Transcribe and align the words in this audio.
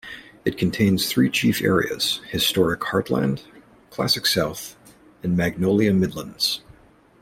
It 0.45 0.57
contains 0.57 1.05
three 1.07 1.29
chief 1.29 1.61
areas: 1.61 2.21
Historic 2.31 2.79
Heartland, 2.79 3.43
Classic 3.91 4.25
South, 4.25 4.75
and 5.21 5.37
Magnolia 5.37 5.93
Midlands. 5.93 6.61